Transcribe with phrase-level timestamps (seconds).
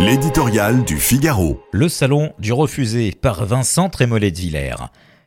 [0.00, 1.60] L'éditorial du Figaro.
[1.72, 4.76] Le salon du refusé par Vincent Trémollet de Villers.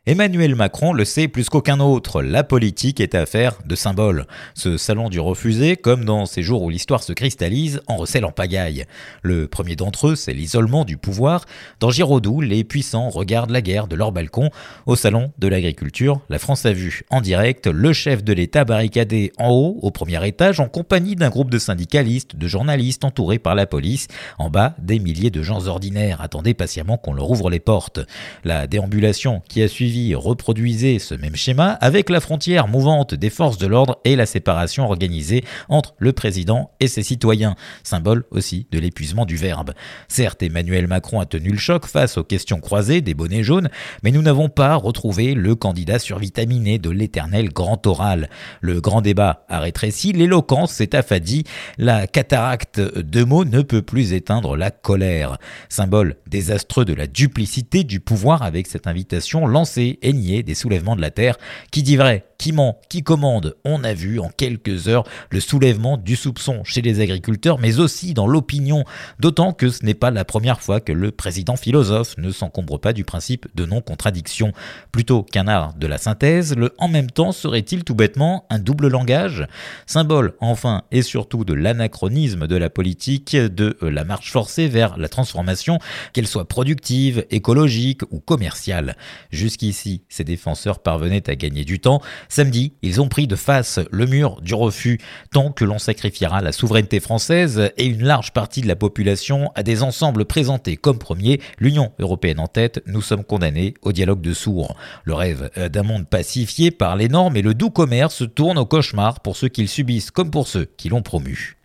[0.08, 4.26] Emmanuel Macron le sait plus qu'aucun autre, la politique est affaire de symboles.
[4.56, 8.32] Ce salon du refusé, comme dans ces jours où l'histoire se cristallise, en recèle en
[8.32, 8.86] pagaille.
[9.22, 11.46] Le premier d'entre eux, c'est l'isolement du pouvoir.
[11.80, 14.50] Dans Giraudoux, les puissants regardent la guerre de leur balcon.
[14.88, 19.32] Au salon de l'agriculture, la France a vu en direct le chef de l'État barricadé
[19.38, 23.54] en haut, au premier étage, en compagnie d'un groupe de syndicalistes, de journalistes entourés par
[23.54, 24.08] la police.
[24.40, 28.00] En bas, des milliers de gens ordinaires attendaient patiemment qu'on leur ouvre les portes.
[28.44, 33.58] La déambulation qui a suivi reproduisait ce même schéma avec la frontière mouvante des forces
[33.58, 38.80] de l'ordre et la séparation organisée entre le président et ses citoyens, symbole aussi de
[38.80, 39.72] l'épuisement du verbe.
[40.08, 43.70] Certes, Emmanuel Macron a tenu le choc face aux questions croisées des bonnets jaunes,
[44.04, 48.30] mais nous n'avons pas retrouvé le candidat survitaminé de l'éternel grand oral.
[48.62, 51.44] Le grand débat a rétréci, l'éloquence s'est affadie,
[51.78, 55.38] la cataracte de mots ne peut plus éteindre la colère.
[55.70, 60.96] Symbole désastreux de la duplicité du pouvoir avec cette invitation lancée et nier des soulèvements
[60.96, 61.38] de la terre.
[61.72, 65.98] Qui dit vrai Qui ment Qui commande On a vu en quelques heures le soulèvement
[65.98, 68.84] du soupçon chez les agriculteurs, mais aussi dans l'opinion,
[69.20, 72.94] d'autant que ce n'est pas la première fois que le président philosophe ne s'encombre pas
[72.94, 74.54] du principe de non-contradiction.
[74.92, 78.88] Plutôt qu'un art de la synthèse, le en même temps serait-il tout bêtement un double
[78.88, 79.46] langage?
[79.86, 85.10] Symbole, enfin, et surtout de l'anachronisme de la politique, de la marche forcée vers la
[85.10, 85.78] transformation,
[86.14, 88.98] qu'elle soit productive, écologique ou commerciale.
[89.30, 92.02] Jusqu'ici, Ici, ces défenseurs parvenaient à gagner du temps.
[92.32, 95.02] Samedi, ils ont pris de face le mur du refus,
[95.34, 99.64] tant que l'on sacrifiera la souveraineté française et une large partie de la population à
[99.64, 104.34] des ensembles présentés comme premiers, l'Union européenne en tête, nous sommes condamnés au dialogue de
[104.34, 104.78] sourds.
[105.04, 109.20] Le rêve d'un monde pacifié par les normes et le doux commerce tourne au cauchemar
[109.20, 111.58] pour ceux qui le subissent comme pour ceux qui l'ont promu.